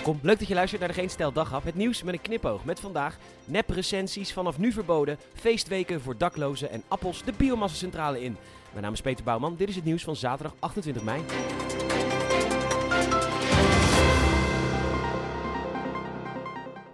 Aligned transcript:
Welkom, 0.00 0.20
leuk 0.22 0.38
dat 0.38 0.48
je 0.48 0.54
luistert 0.54 0.80
naar 0.80 0.90
de 0.90 0.94
Geen 0.94 1.10
Stel 1.10 1.32
Daghap. 1.32 1.64
Het 1.64 1.74
nieuws 1.74 2.02
met 2.02 2.14
een 2.14 2.20
knipoog. 2.20 2.64
Met 2.64 2.80
vandaag 2.80 3.18
nep-recensies 3.44 4.32
vanaf 4.32 4.58
nu 4.58 4.72
verboden, 4.72 5.18
feestweken 5.34 6.00
voor 6.00 6.16
daklozen 6.16 6.70
en 6.70 6.82
appels 6.88 7.24
de 7.24 7.32
biomassacentrale 7.36 8.22
in. 8.22 8.36
Mijn 8.70 8.84
naam 8.84 8.92
is 8.92 9.00
Peter 9.00 9.24
Bouwman, 9.24 9.56
dit 9.56 9.68
is 9.68 9.74
het 9.74 9.84
nieuws 9.84 10.02
van 10.02 10.16
zaterdag 10.16 10.54
28 10.58 11.02
mei. 11.02 11.20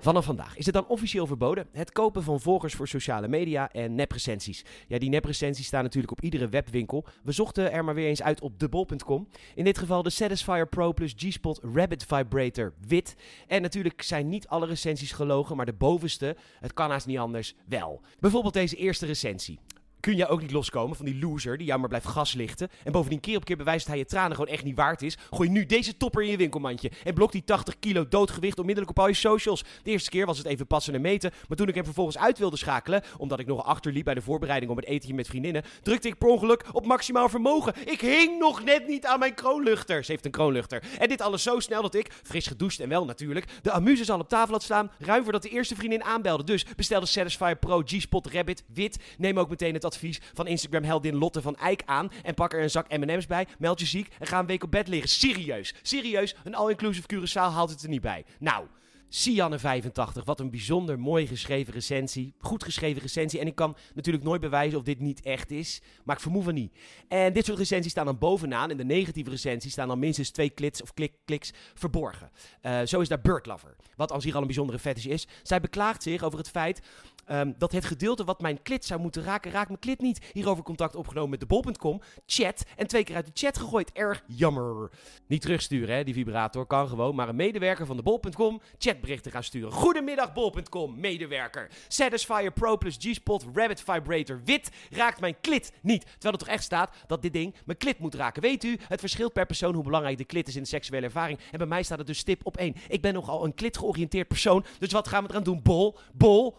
Vanaf 0.07 0.25
vandaag 0.25 0.57
is 0.57 0.64
het 0.64 0.75
dan 0.75 0.86
officieel 0.86 1.27
verboden 1.27 1.68
het 1.73 1.93
kopen 1.93 2.23
van 2.23 2.41
volgers 2.41 2.75
voor 2.75 2.88
sociale 2.88 3.29
media 3.29 3.73
en 3.73 3.95
neprecensies. 3.95 4.64
Ja, 4.88 4.98
die 4.98 5.09
neprecensies 5.09 5.66
staan 5.66 5.82
natuurlijk 5.82 6.12
op 6.12 6.20
iedere 6.20 6.48
webwinkel. 6.48 7.06
We 7.23 7.32
zochten 7.32 7.73
er 7.73 7.84
maar 7.84 7.95
weer 7.95 8.09
eens 8.09 8.23
uit 8.23 8.41
op 8.41 8.59
debol.com. 8.59 9.29
In 9.55 9.64
dit 9.64 9.79
geval 9.79 10.02
de 10.02 10.11
Satisfyer 10.11 10.69
Pro 10.69 10.92
Plus 10.92 11.14
G-Spot 11.16 11.61
Rabbit 11.74 12.05
Vibrator 12.05 12.73
wit. 12.87 13.16
En 13.47 13.62
natuurlijk 13.62 14.02
zijn 14.02 14.28
niet 14.28 14.48
alle 14.48 14.66
recensies 14.66 15.12
gelogen, 15.12 15.56
maar 15.56 15.66
de 15.66 15.73
bovenste, 15.73 16.36
het 16.61 16.73
kan 16.73 16.91
haast 16.91 17.06
niet 17.06 17.19
anders, 17.19 17.55
wel. 17.69 18.00
Bijvoorbeeld 18.19 18.55
deze 18.55 18.77
eerste 18.77 19.06
recensie 19.06 19.59
kun 20.06 20.16
je 20.16 20.27
ook 20.27 20.41
niet 20.41 20.52
loskomen 20.52 20.96
van 20.96 21.06
die 21.06 21.19
loser 21.19 21.56
die 21.59 21.66
jou 21.66 21.80
maar 21.80 21.88
blijft 21.88 22.06
gaslichten. 22.06 22.69
En 22.84 22.92
bovendien 22.92 23.20
keer 23.20 23.37
op 23.37 23.45
keer 23.45 23.56
bewijst 23.56 23.87
dat 23.87 23.95
hij 23.95 23.98
je 23.98 24.05
tranen 24.05 24.37
gewoon 24.37 24.52
echt 24.52 24.64
niet 24.64 24.77
waard 24.77 25.02
is. 25.02 25.16
Gooi 25.30 25.48
nu 25.48 25.66
deze 25.66 25.97
topper 25.97 26.23
in 26.23 26.30
je 26.30 26.37
winkelmandje. 26.37 26.91
En 27.05 27.14
blok 27.14 27.33
die 27.33 27.45
80 27.45 27.78
kilo 27.78 28.09
doodgewicht 28.09 28.59
onmiddellijk 28.59 28.98
op 28.98 29.05
al 29.05 29.09
je 29.09 29.14
socials. 29.14 29.64
De 29.83 29.91
eerste 29.91 30.11
keer 30.11 30.27
was 30.27 30.38
het 30.38 30.47
even 30.47 30.66
passen 30.66 30.95
en 30.95 31.00
meten. 31.00 31.33
Maar 31.48 31.56
toen 31.56 31.69
ik 31.69 31.74
hem 31.74 31.84
vervolgens 31.84 32.19
uit 32.19 32.38
wilde 32.38 32.56
schakelen, 32.56 33.02
omdat 33.19 33.38
ik 33.38 33.47
nog 33.47 33.64
achterliep 33.64 34.05
bij 34.05 34.14
de 34.14 34.20
voorbereiding 34.20 34.70
om 34.70 34.77
het 34.77 34.87
etentje 34.87 35.14
met 35.14 35.27
vriendinnen, 35.27 35.62
drukte 35.83 36.09
ik 36.09 36.19
per 36.19 36.28
ongeluk 36.28 36.64
op 36.73 36.86
maximaal 36.86 37.28
vermogen. 37.28 37.75
Ik 37.84 38.00
hing 38.00 38.38
nog 38.38 38.64
net 38.64 38.86
niet 38.86 39.06
aan 39.06 39.19
mijn 39.19 39.34
kroonluchter. 39.34 40.05
Ze 40.05 40.11
heeft 40.11 40.25
een 40.25 40.30
kroonluchter. 40.30 40.83
En 40.98 41.09
dit 41.09 41.20
alles 41.20 41.42
zo 41.42 41.61
snel 41.61 41.83
dat 41.83 41.95
ik, 41.95 42.12
fris 42.23 42.47
gedoucht 42.47 42.80
en 42.80 42.88
wel 42.88 43.05
natuurlijk, 43.05 43.47
de 43.62 43.73
amuses 43.73 44.11
al 44.11 44.20
op 44.20 44.28
tafel 44.28 44.52
had 44.52 44.62
staan, 44.62 44.91
ruim 44.98 45.22
voordat 45.22 45.42
de 45.42 45.48
eerste 45.48 45.75
vriendin 45.75 46.05
aanbelde. 46.05 46.44
Dus 46.44 46.64
bestel 46.77 47.00
de 47.00 47.06
Satisfyer 47.06 47.56
Pro 47.56 47.83
G-Spot 47.84 48.27
Rabbit 48.27 48.64
wit. 48.75 48.98
Neem 49.19 49.38
ook 49.38 49.48
meteen 49.48 49.75
het 49.75 49.84
advies 49.84 49.94
van 50.34 50.47
Instagram-heldin 50.47 51.16
Lotte 51.16 51.42
van 51.42 51.56
Eijk 51.56 51.83
aan. 51.84 52.11
En 52.22 52.34
pak 52.34 52.52
er 52.52 52.62
een 52.62 52.70
zak 52.70 52.97
MM's 52.97 53.27
bij. 53.27 53.47
Meld 53.58 53.80
je 53.80 53.86
ziek 53.86 54.08
en 54.19 54.27
ga 54.27 54.38
een 54.38 54.47
week 54.47 54.62
op 54.62 54.70
bed 54.70 54.88
liggen. 54.88 55.11
Serieus. 55.11 55.75
Serieus. 55.83 56.34
Een 56.44 56.55
all-inclusive 56.55 57.06
Curaçao 57.14 57.53
haalt 57.53 57.70
het 57.70 57.83
er 57.83 57.88
niet 57.88 58.00
bij. 58.00 58.25
Nou. 58.38 58.66
Sianne85, 59.11 60.25
wat 60.25 60.41
een 60.41 60.51
bijzonder 60.51 60.99
mooi 60.99 61.27
geschreven 61.27 61.73
recensie. 61.73 62.35
Goed 62.39 62.65
geschreven 62.65 63.03
recensie. 63.03 63.41
En 63.41 63.47
ik 63.47 63.55
kan 63.55 63.77
natuurlijk 63.95 64.25
nooit 64.25 64.41
bewijzen 64.41 64.79
of 64.79 64.85
dit 64.85 65.01
niet 65.01 65.21
echt 65.21 65.51
is. 65.51 65.83
Maar 66.05 66.17
ik 66.17 66.23
vermoed 66.23 66.45
van 66.45 66.55
niet. 66.55 66.73
En 67.09 67.33
dit 67.33 67.45
soort 67.45 67.59
recensies 67.59 67.91
staan 67.91 68.05
dan 68.05 68.19
bovenaan. 68.19 68.71
In 68.71 68.77
de 68.77 68.84
negatieve 68.84 69.31
recensies 69.31 69.73
staan 69.73 69.89
dan 69.89 69.99
minstens 69.99 70.31
twee 70.31 70.51
kliks 70.51 70.83
of 70.83 70.95
klik, 70.95 71.12
kliks 71.25 71.53
verborgen. 71.75 72.31
Uh, 72.62 72.81
zo 72.84 73.01
is 73.01 73.09
daar 73.09 73.21
Bird 73.21 73.47
Lover. 73.47 73.77
Wat 73.97 74.12
als 74.12 74.25
hier 74.25 74.34
al 74.34 74.41
een 74.41 74.47
bijzondere 74.47 74.79
fetish 74.79 75.07
is. 75.07 75.27
Zij 75.43 75.61
beklaagt 75.61 76.03
zich 76.03 76.23
over 76.23 76.39
het 76.39 76.51
feit 76.51 76.83
um, 77.31 77.55
dat 77.59 77.73
het 77.73 77.84
gedeelte 77.84 78.25
wat 78.25 78.41
mijn 78.41 78.62
klit 78.62 78.84
zou 78.84 79.01
moeten 79.01 79.23
raken, 79.23 79.51
raakt 79.51 79.69
mijn 79.69 79.81
klit 79.81 80.01
niet. 80.01 80.31
Hierover 80.33 80.65
contact 80.65 80.95
opgenomen 80.95 81.31
met 81.31 81.41
de 81.41 81.47
bol.com. 81.47 82.01
Chat. 82.27 82.65
En 82.77 82.87
twee 82.87 83.05
keer 83.05 83.17
uit 83.17 83.27
de 83.27 83.33
chat 83.34 83.59
gegooid. 83.59 83.93
Erg 83.93 84.23
jammer. 84.27 84.91
Niet 85.27 85.41
terugsturen, 85.41 85.97
hè, 85.97 86.05
die 86.05 86.15
vibrator. 86.15 86.67
Kan 86.67 86.89
gewoon. 86.89 87.15
Maar 87.15 87.29
een 87.29 87.37
medewerker 87.37 87.87
van 87.87 87.97
de 87.97 88.03
bol.com 88.03 88.61
chatberichten 88.97 89.33
gaan 89.33 89.42
sturen. 89.42 89.72
Goedemiddag, 89.72 90.33
bol.com, 90.33 91.00
medewerker. 91.00 91.70
Satisfyer 91.89 92.52
Pro 92.52 92.77
Plus 92.77 92.97
G-Spot 93.00 93.47
Rabbit 93.55 93.80
Vibrator 93.80 94.41
wit 94.44 94.70
raakt 94.91 95.20
mijn 95.20 95.41
klit 95.41 95.72
niet. 95.83 96.03
Terwijl 96.03 96.33
er 96.33 96.38
toch 96.38 96.48
echt 96.48 96.62
staat 96.62 96.97
dat 97.06 97.22
dit 97.22 97.33
ding 97.33 97.55
mijn 97.64 97.78
klit 97.78 97.98
moet 97.98 98.14
raken. 98.14 98.42
Weet 98.42 98.64
u, 98.64 98.78
het 98.88 99.00
verschilt 99.00 99.33
per 99.33 99.47
persoon 99.47 99.75
hoe 99.75 99.84
belangrijk 99.84 100.19
de 100.19 100.25
klit 100.25 100.48
is 100.48 100.56
in 100.56 100.62
de 100.62 100.69
seksuele 100.69 101.06
ervaring. 101.06 101.38
En 101.50 101.58
bij 101.58 101.66
mij 101.66 101.83
staat 101.83 101.98
het 101.98 102.06
dus 102.06 102.19
stip 102.19 102.47
op 102.47 102.56
één. 102.56 102.75
Ik 102.88 103.03
ben 103.03 103.14
nogal 103.14 103.44
een 103.44 103.55
klit 103.55 103.78
georiënteerd 103.78 104.28
persoon. 104.28 104.64
Dus 104.78 104.92
wat 104.92 105.08
gaan 105.08 105.25
we 105.25 105.31
eraan 105.31 105.42
doen? 105.42 105.62
Bol, 105.62 105.98
bol, 106.12 106.56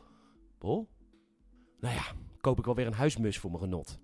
bol. 0.60 0.88
Nou 1.80 1.96
ja, 1.96 2.04
koop 2.42 2.60
ik 2.60 2.66
wel 2.66 2.76
weer 2.76 2.88
een 2.88 2.94
huismus 2.94 3.38
voor 3.38 3.52
mijn 3.52 3.64
genot. 3.64 4.00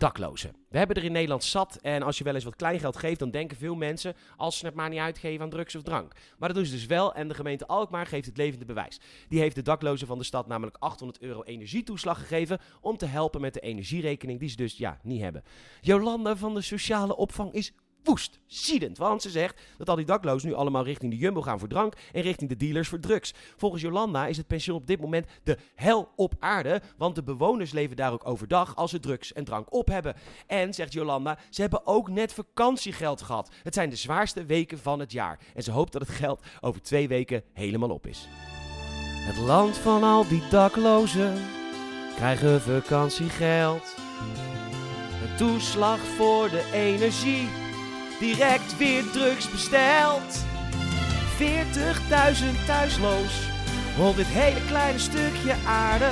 Daklozen. 0.00 0.54
We 0.68 0.78
hebben 0.78 0.96
er 0.96 1.04
in 1.04 1.12
Nederland 1.12 1.44
zat 1.44 1.76
en 1.76 2.02
als 2.02 2.18
je 2.18 2.24
wel 2.24 2.34
eens 2.34 2.44
wat 2.44 2.56
kleingeld 2.56 2.96
geeft, 2.96 3.18
dan 3.18 3.30
denken 3.30 3.56
veel 3.56 3.74
mensen, 3.74 4.14
als 4.36 4.58
ze 4.58 4.66
het 4.66 4.74
maar 4.74 4.88
niet 4.88 4.98
uitgeven 4.98 5.42
aan 5.42 5.50
drugs 5.50 5.74
of 5.74 5.82
drank. 5.82 6.12
Maar 6.38 6.48
dat 6.48 6.56
doen 6.56 6.66
ze 6.66 6.72
dus 6.72 6.86
wel 6.86 7.14
en 7.14 7.28
de 7.28 7.34
gemeente 7.34 7.66
Alkmaar 7.66 8.06
geeft 8.06 8.26
het 8.26 8.36
levende 8.36 8.64
bewijs. 8.64 9.00
Die 9.28 9.40
heeft 9.40 9.54
de 9.54 9.62
daklozen 9.62 10.06
van 10.06 10.18
de 10.18 10.24
stad 10.24 10.46
namelijk 10.46 10.76
800 10.78 11.22
euro 11.22 11.42
energietoeslag 11.42 12.18
gegeven 12.18 12.58
om 12.80 12.96
te 12.96 13.06
helpen 13.06 13.40
met 13.40 13.54
de 13.54 13.60
energierekening 13.60 14.38
die 14.38 14.48
ze 14.48 14.56
dus 14.56 14.76
ja, 14.76 14.98
niet 15.02 15.20
hebben. 15.20 15.42
Jolanda 15.80 16.36
van 16.36 16.54
de 16.54 16.60
sociale 16.60 17.16
opvang 17.16 17.52
is 17.52 17.72
woest, 18.04 18.40
ziedend. 18.46 18.98
Want 18.98 19.22
ze 19.22 19.30
zegt 19.30 19.60
dat 19.78 19.88
al 19.88 19.96
die 19.96 20.04
daklozen 20.04 20.48
nu 20.48 20.54
allemaal 20.54 20.84
richting 20.84 21.12
de 21.12 21.18
Jumbo 21.18 21.42
gaan 21.42 21.58
voor 21.58 21.68
drank 21.68 21.94
en 22.12 22.22
richting 22.22 22.50
de 22.50 22.56
dealers 22.56 22.88
voor 22.88 23.00
drugs. 23.00 23.34
Volgens 23.56 23.82
Jolanda 23.82 24.26
is 24.26 24.36
het 24.36 24.46
pensioen 24.46 24.76
op 24.76 24.86
dit 24.86 25.00
moment 25.00 25.26
de 25.42 25.58
hel 25.74 26.08
op 26.16 26.34
aarde, 26.38 26.82
want 26.96 27.14
de 27.14 27.22
bewoners 27.22 27.72
leven 27.72 27.96
daar 27.96 28.12
ook 28.12 28.26
overdag 28.26 28.76
als 28.76 28.90
ze 28.90 29.00
drugs 29.00 29.32
en 29.32 29.44
drank 29.44 29.72
op 29.74 29.88
hebben. 29.88 30.14
En, 30.46 30.74
zegt 30.74 30.92
Jolanda, 30.92 31.38
ze 31.50 31.60
hebben 31.60 31.86
ook 31.86 32.08
net 32.08 32.32
vakantiegeld 32.32 33.22
gehad. 33.22 33.50
Het 33.62 33.74
zijn 33.74 33.90
de 33.90 33.96
zwaarste 33.96 34.44
weken 34.44 34.78
van 34.78 35.00
het 35.00 35.12
jaar. 35.12 35.38
En 35.54 35.62
ze 35.62 35.70
hoopt 35.70 35.92
dat 35.92 36.02
het 36.02 36.10
geld 36.10 36.42
over 36.60 36.82
twee 36.82 37.08
weken 37.08 37.42
helemaal 37.52 37.90
op 37.90 38.06
is. 38.06 38.28
Het 39.20 39.36
land 39.36 39.76
van 39.76 40.02
al 40.02 40.28
die 40.28 40.42
daklozen 40.50 41.34
krijgen 42.14 42.60
vakantiegeld. 42.60 43.94
Een 45.22 45.36
toeslag 45.36 45.98
voor 45.98 46.50
de 46.50 46.70
energie 46.72 47.59
direct 48.20 48.76
weer 48.76 49.10
drugs 49.10 49.50
besteld. 49.50 50.44
40.000 51.38 52.66
thuisloos 52.66 53.48
op 53.98 54.16
dit 54.16 54.26
hele 54.26 54.66
kleine 54.66 54.98
stukje 54.98 55.54
aarde. 55.66 56.10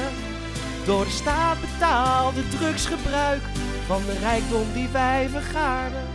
Door 0.87 1.05
de 1.05 1.11
staat 1.11 1.61
betaalde 1.61 2.49
drugsgebruik 2.49 3.43
van 3.87 4.03
de 4.05 4.19
rijkdom 4.19 4.73
die 4.73 4.89
wij 4.89 5.29
vergaarden. 5.29 6.07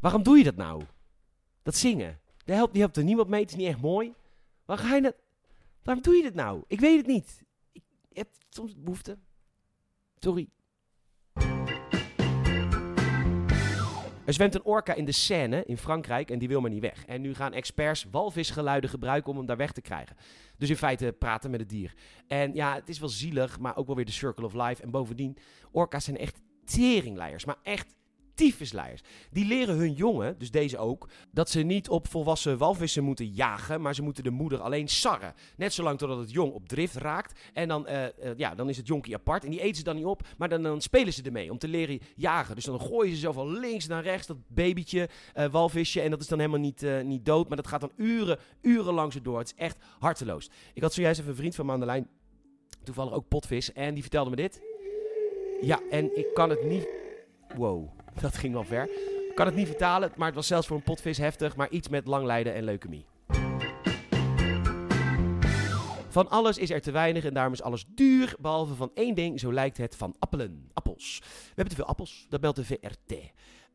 Waarom 0.00 0.22
doe 0.22 0.38
je 0.38 0.44
dat 0.44 0.56
nou? 0.56 0.82
Dat 1.62 1.76
zingen. 1.76 2.20
Dat 2.44 2.56
helpt, 2.56 2.72
die 2.72 2.82
helpt 2.82 2.96
er 2.96 3.04
niemand 3.04 3.28
mee, 3.28 3.40
het 3.40 3.50
is 3.50 3.56
niet 3.56 3.68
echt 3.68 3.80
mooi. 3.80 4.14
Waarom 4.64 4.86
ga 4.86 4.94
je 4.94 5.02
dat... 5.02 5.14
Waarom 5.82 6.02
doe 6.02 6.16
je 6.16 6.22
dat 6.22 6.34
nou? 6.34 6.62
Ik 6.66 6.80
weet 6.80 6.96
het 6.96 7.06
niet. 7.06 7.42
Ik 7.72 7.82
heb 8.12 8.28
soms 8.48 8.74
behoefte. 8.76 9.18
Sorry. 10.18 10.48
Er 14.24 14.32
zwemt 14.32 14.54
een 14.54 14.64
orka 14.64 14.94
in 14.94 15.04
de 15.04 15.12
Seine 15.12 15.64
in 15.64 15.78
Frankrijk 15.78 16.30
en 16.30 16.38
die 16.38 16.48
wil 16.48 16.60
maar 16.60 16.70
niet 16.70 16.80
weg. 16.80 17.04
En 17.06 17.20
nu 17.20 17.34
gaan 17.34 17.52
experts 17.52 18.06
walvisgeluiden 18.10 18.90
gebruiken 18.90 19.30
om 19.30 19.36
hem 19.36 19.46
daar 19.46 19.56
weg 19.56 19.72
te 19.72 19.80
krijgen. 19.80 20.16
Dus 20.58 20.68
in 20.70 20.76
feite 20.76 21.14
praten 21.18 21.50
met 21.50 21.60
het 21.60 21.68
dier. 21.68 21.94
En 22.26 22.54
ja, 22.54 22.74
het 22.74 22.88
is 22.88 22.98
wel 22.98 23.08
zielig, 23.08 23.58
maar 23.58 23.76
ook 23.76 23.86
wel 23.86 23.96
weer 23.96 24.04
de 24.04 24.12
circle 24.12 24.44
of 24.44 24.52
life. 24.54 24.82
En 24.82 24.90
bovendien, 24.90 25.36
orka's 25.70 26.04
zijn 26.04 26.16
echt 26.16 26.40
teringleiers. 26.64 27.44
Maar 27.44 27.56
echt 27.62 27.96
tyfusleiers. 28.34 29.00
Die 29.30 29.46
leren 29.46 29.76
hun 29.76 29.92
jongen, 29.92 30.38
dus 30.38 30.50
deze 30.50 30.78
ook, 30.78 31.08
dat 31.30 31.50
ze 31.50 31.60
niet 31.60 31.88
op 31.88 32.08
volwassen 32.08 32.58
walvissen 32.58 33.04
moeten 33.04 33.26
jagen, 33.26 33.80
maar 33.80 33.94
ze 33.94 34.02
moeten 34.02 34.24
de 34.24 34.30
moeder 34.30 34.60
alleen 34.60 34.88
sarren. 34.88 35.34
Net 35.56 35.72
zolang 35.72 35.98
totdat 35.98 36.18
het 36.18 36.30
jong 36.30 36.52
op 36.52 36.68
drift 36.68 36.94
raakt. 36.94 37.40
En 37.52 37.68
dan, 37.68 37.86
uh, 37.88 38.02
uh, 38.02 38.08
ja, 38.36 38.54
dan 38.54 38.68
is 38.68 38.76
het 38.76 38.86
jonkie 38.86 39.14
apart. 39.14 39.44
En 39.44 39.50
die 39.50 39.60
eten 39.60 39.76
ze 39.76 39.82
dan 39.82 39.96
niet 39.96 40.04
op, 40.04 40.26
maar 40.38 40.48
dan, 40.48 40.62
dan, 40.62 40.80
spelen 40.80 41.12
ze 41.12 41.22
ermee 41.22 41.50
om 41.50 41.58
te 41.58 41.68
leren 41.68 42.00
jagen. 42.16 42.54
Dus 42.54 42.64
dan 42.64 42.80
gooien 42.80 43.14
ze 43.14 43.20
zo 43.20 43.32
van 43.32 43.58
links 43.58 43.86
naar 43.86 44.02
rechts, 44.02 44.26
dat 44.26 44.36
babytje, 44.46 45.08
uh, 45.36 45.46
walvisje. 45.46 46.00
En 46.00 46.10
dat 46.10 46.20
is 46.20 46.28
dan 46.28 46.38
helemaal 46.38 46.60
niet, 46.60 46.86
niet 47.04 47.24
dood, 47.24 47.48
maar 47.48 47.56
dat 47.56 47.66
gaat 47.66 47.80
dan 47.80 47.92
uren, 47.96 48.38
uren 48.62 48.94
lang 48.94 49.12
zo 49.12 49.22
door. 49.22 49.38
Het 49.38 49.46
is 49.46 49.62
echt 49.64 49.76
harteloos. 49.98 50.50
Ik 50.74 50.82
had 50.82 50.94
zojuist 50.94 51.18
even 51.18 51.30
een 51.30 51.36
vriend 51.36 51.54
van 51.54 51.66
me 51.66 51.72
aan 51.72 51.80
de 51.80 51.86
lijn, 51.86 52.08
toevallig 52.82 53.12
ook 53.12 53.28
potvis, 53.28 53.72
en 53.72 53.94
die 53.94 54.02
vertelde 54.02 54.30
me 54.30 54.36
dit. 54.36 54.60
Ja, 55.60 55.80
en 55.90 56.16
ik 56.16 56.26
kan 56.34 56.50
het 56.50 56.64
niet... 56.64 56.88
Wow. 57.56 58.03
Dat 58.20 58.36
ging 58.36 58.52
wel 58.52 58.64
ver. 58.64 58.88
Kan 59.34 59.46
het 59.46 59.54
niet 59.54 59.66
vertalen, 59.66 60.12
maar 60.16 60.26
het 60.26 60.36
was 60.36 60.46
zelfs 60.46 60.66
voor 60.66 60.76
een 60.76 60.82
potvis 60.82 61.18
heftig, 61.18 61.56
maar 61.56 61.70
iets 61.70 61.88
met 61.88 62.06
lang 62.06 62.26
lijden 62.26 62.54
en 62.54 62.64
leukemie. 62.64 63.06
Van 66.08 66.30
alles 66.30 66.58
is 66.58 66.70
er 66.70 66.80
te 66.80 66.90
weinig 66.90 67.24
en 67.24 67.34
daarom 67.34 67.52
is 67.52 67.62
alles 67.62 67.84
duur, 67.88 68.34
behalve 68.38 68.74
van 68.74 68.90
één 68.94 69.14
ding, 69.14 69.40
zo 69.40 69.52
lijkt 69.52 69.76
het, 69.76 69.96
van 69.96 70.16
appelen, 70.18 70.70
appels. 70.72 71.18
We 71.22 71.26
hebben 71.46 71.68
te 71.68 71.80
veel 71.80 71.88
appels, 71.88 72.26
dat 72.28 72.40
belt 72.40 72.56
de 72.56 72.64
VRT. 72.64 73.14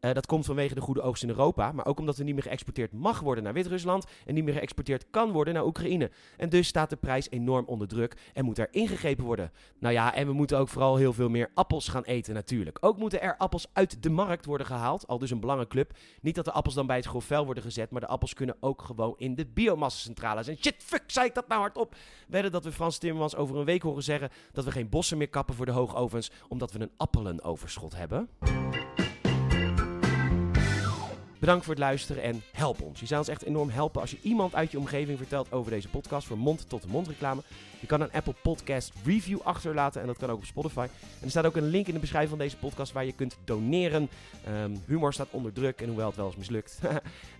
Uh, 0.01 0.13
dat 0.13 0.25
komt 0.25 0.45
vanwege 0.45 0.75
de 0.75 0.81
goede 0.81 1.01
oogst 1.01 1.23
in 1.23 1.29
Europa, 1.29 1.71
maar 1.71 1.85
ook 1.85 1.99
omdat 1.99 2.17
er 2.17 2.23
niet 2.23 2.33
meer 2.33 2.43
geëxporteerd 2.43 2.93
mag 2.93 3.19
worden 3.19 3.43
naar 3.43 3.53
Wit-Rusland 3.53 4.05
en 4.25 4.33
niet 4.33 4.43
meer 4.43 4.53
geëxporteerd 4.53 5.05
kan 5.09 5.31
worden 5.31 5.53
naar 5.53 5.65
Oekraïne. 5.65 6.11
En 6.37 6.49
dus 6.49 6.67
staat 6.67 6.89
de 6.89 6.95
prijs 6.95 7.29
enorm 7.29 7.65
onder 7.65 7.87
druk 7.87 8.15
en 8.33 8.45
moet 8.45 8.57
er 8.57 8.67
ingegrepen 8.71 9.23
worden. 9.23 9.51
Nou 9.79 9.93
ja, 9.93 10.13
en 10.15 10.27
we 10.27 10.33
moeten 10.33 10.57
ook 10.57 10.67
vooral 10.67 10.95
heel 10.95 11.13
veel 11.13 11.29
meer 11.29 11.51
appels 11.53 11.87
gaan 11.87 12.03
eten 12.03 12.33
natuurlijk. 12.33 12.77
Ook 12.81 12.97
moeten 12.97 13.21
er 13.21 13.37
appels 13.37 13.67
uit 13.73 14.03
de 14.03 14.09
markt 14.09 14.45
worden 14.45 14.67
gehaald, 14.67 15.07
al 15.07 15.19
dus 15.19 15.31
een 15.31 15.39
belangenclub. 15.39 15.91
Niet 16.21 16.35
dat 16.35 16.45
de 16.45 16.51
appels 16.51 16.73
dan 16.73 16.87
bij 16.87 16.95
het 16.95 17.05
grofvel 17.05 17.45
worden 17.45 17.63
gezet, 17.63 17.91
maar 17.91 18.01
de 18.01 18.07
appels 18.07 18.33
kunnen 18.33 18.55
ook 18.59 18.81
gewoon 18.81 19.13
in 19.17 19.35
de 19.35 19.45
biomassacentrales. 19.45 20.47
En 20.47 20.57
shit, 20.57 20.75
fuck, 20.77 21.03
zei 21.07 21.27
ik 21.27 21.35
dat 21.35 21.47
nou 21.47 21.61
hardop? 21.61 21.95
Wedden 22.27 22.51
dat 22.51 22.63
we 22.63 22.71
Frans 22.71 22.97
Timmermans 22.97 23.35
over 23.35 23.57
een 23.57 23.65
week 23.65 23.81
horen 23.81 24.03
zeggen 24.03 24.29
dat 24.51 24.65
we 24.65 24.71
geen 24.71 24.89
bossen 24.89 25.17
meer 25.17 25.29
kappen 25.29 25.55
voor 25.55 25.65
de 25.65 25.71
hoogovens, 25.71 26.31
omdat 26.47 26.71
we 26.71 26.79
een 26.79 26.91
appelenoverschot 26.97 27.95
hebben? 27.95 28.29
Bedankt 31.39 31.65
voor 31.65 31.73
het 31.73 31.83
luisteren 31.83 32.23
en 32.23 32.43
help 32.51 32.81
ons. 32.81 32.99
Je 32.99 33.05
zou 33.05 33.19
ons 33.19 33.29
echt 33.29 33.43
enorm 33.43 33.69
helpen 33.69 34.01
als 34.01 34.11
je 34.11 34.17
iemand 34.21 34.55
uit 34.55 34.71
je 34.71 34.77
omgeving 34.77 35.17
vertelt 35.17 35.51
over 35.51 35.71
deze 35.71 35.89
podcast 35.89 36.27
voor 36.27 36.37
mond-tot-mond 36.37 37.07
reclame. 37.07 37.41
Je 37.79 37.87
kan 37.87 38.01
een 38.01 38.11
Apple 38.11 38.35
Podcast 38.41 38.91
review 39.05 39.39
achterlaten 39.43 40.01
en 40.01 40.07
dat 40.07 40.17
kan 40.17 40.29
ook 40.29 40.37
op 40.37 40.45
Spotify. 40.45 40.87
En 41.19 41.23
er 41.23 41.29
staat 41.29 41.45
ook 41.45 41.55
een 41.55 41.69
link 41.69 41.87
in 41.87 41.93
de 41.93 41.99
beschrijving 41.99 42.37
van 42.37 42.39
deze 42.39 42.57
podcast 42.57 42.91
waar 42.91 43.05
je 43.05 43.13
kunt 43.13 43.37
doneren. 43.43 44.09
Ehm, 44.45 44.75
humor 44.85 45.13
staat 45.13 45.27
onder 45.31 45.53
druk 45.53 45.81
en 45.81 45.87
hoewel 45.87 46.07
het 46.07 46.15
wel 46.15 46.25
eens 46.25 46.35
mislukt. 46.35 46.79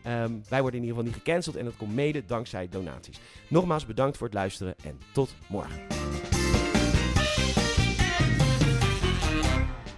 Ehm, 0.03 0.33
wij 0.49 0.61
worden 0.61 0.79
in 0.79 0.85
ieder 0.85 0.97
geval 0.97 1.03
niet 1.03 1.13
gecanceld 1.13 1.55
en 1.55 1.65
dat 1.65 1.77
komt 1.77 1.93
mede 1.93 2.25
dankzij 2.25 2.69
donaties. 2.69 3.19
Nogmaals 3.47 3.85
bedankt 3.85 4.17
voor 4.17 4.27
het 4.27 4.35
luisteren 4.35 4.75
en 4.83 4.99
tot 5.11 5.35
morgen. 5.47 6.28